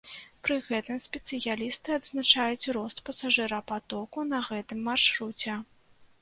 [0.45, 5.53] Пры гэтым спецыялісты адзначаюць рост пасажырапатоку на гэтым маршруце.